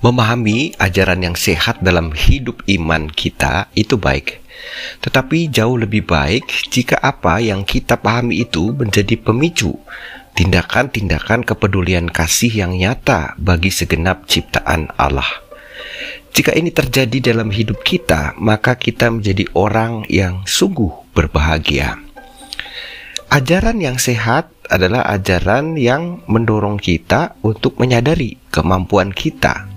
[0.00, 4.40] Memahami ajaran yang sehat dalam hidup iman kita itu baik.
[5.04, 9.76] Tetapi jauh lebih baik jika apa yang kita pahami itu menjadi pemicu
[10.40, 15.28] tindakan-tindakan kepedulian kasih yang nyata bagi segenap ciptaan Allah.
[16.32, 22.00] Jika ini terjadi dalam hidup kita, maka kita menjadi orang yang sungguh berbahagia.
[23.28, 29.68] Ajaran yang sehat adalah ajaran yang mendorong kita untuk menyadari kemampuan kita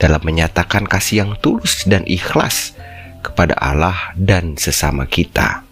[0.00, 2.72] dalam menyatakan kasih yang tulus dan ikhlas
[3.20, 5.62] kepada Allah dan sesama kita.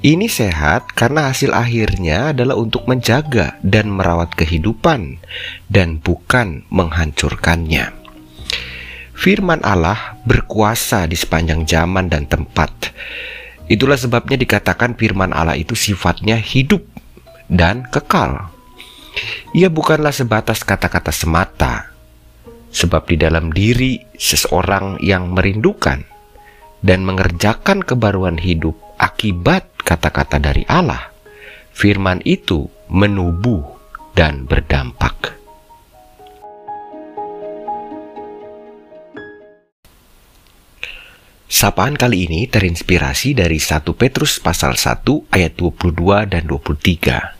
[0.00, 5.20] Ini sehat karena hasil akhirnya adalah untuk menjaga dan merawat kehidupan
[5.68, 7.92] dan bukan menghancurkannya.
[9.12, 12.72] Firman Allah berkuasa di sepanjang zaman dan tempat.
[13.68, 16.80] Itulah sebabnya dikatakan firman Allah itu sifatnya hidup
[17.52, 18.48] dan kekal.
[19.52, 21.89] Ia bukanlah sebatas kata-kata semata,
[22.70, 26.06] Sebab di dalam diri seseorang yang merindukan
[26.80, 31.10] dan mengerjakan kebaruan hidup akibat kata-kata dari Allah,
[31.74, 33.62] firman itu menubuh
[34.14, 35.40] dan berdampak.
[41.50, 47.39] Sapaan kali ini terinspirasi dari 1 Petrus pasal 1 ayat 22 dan 23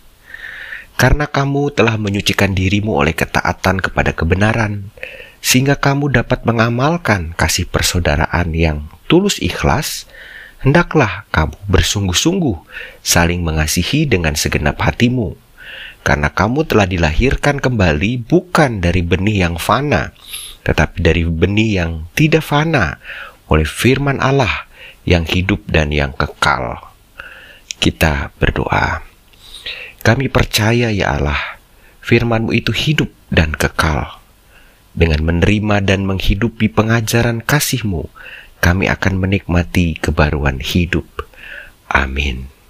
[1.01, 4.93] karena kamu telah menyucikan dirimu oleh ketaatan kepada kebenaran,
[5.41, 10.05] sehingga kamu dapat mengamalkan kasih persaudaraan yang tulus ikhlas,
[10.61, 12.53] hendaklah kamu bersungguh-sungguh
[13.01, 15.33] saling mengasihi dengan segenap hatimu.
[16.05, 20.13] Karena kamu telah dilahirkan kembali bukan dari benih yang fana,
[20.61, 23.01] tetapi dari benih yang tidak fana
[23.49, 24.69] oleh firman Allah
[25.09, 26.93] yang hidup dan yang kekal.
[27.81, 29.10] Kita berdoa.
[30.01, 31.61] Kami percaya ya Allah,
[32.01, 34.17] firman-Mu itu hidup dan kekal.
[34.91, 38.09] Dengan menerima dan menghidupi pengajaran kasih-Mu,
[38.59, 41.05] kami akan menikmati kebaruan hidup.
[41.87, 42.60] Amin.